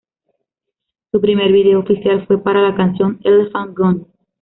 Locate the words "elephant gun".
3.23-4.07